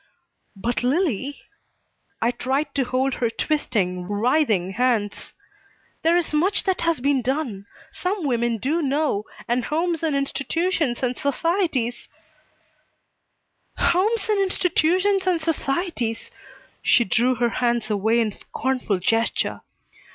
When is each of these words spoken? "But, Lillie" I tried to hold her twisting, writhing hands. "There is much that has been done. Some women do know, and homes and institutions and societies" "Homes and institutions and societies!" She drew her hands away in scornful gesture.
"But, 0.55 0.81
Lillie" 0.81 1.43
I 2.23 2.31
tried 2.31 2.73
to 2.73 2.85
hold 2.85 3.13
her 3.13 3.29
twisting, 3.29 4.07
writhing 4.07 4.71
hands. 4.71 5.35
"There 6.01 6.17
is 6.17 6.33
much 6.33 6.63
that 6.63 6.81
has 6.81 6.99
been 6.99 7.21
done. 7.21 7.67
Some 7.91 8.25
women 8.25 8.57
do 8.57 8.81
know, 8.81 9.25
and 9.47 9.65
homes 9.65 10.01
and 10.01 10.15
institutions 10.15 11.03
and 11.03 11.15
societies" 11.15 12.09
"Homes 13.91 14.27
and 14.27 14.41
institutions 14.41 15.27
and 15.27 15.39
societies!" 15.39 16.31
She 16.81 17.03
drew 17.03 17.35
her 17.35 17.49
hands 17.49 17.91
away 17.91 18.21
in 18.21 18.31
scornful 18.31 18.97
gesture. 18.97 19.61